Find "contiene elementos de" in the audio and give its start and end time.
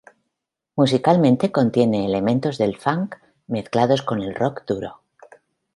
1.51-2.73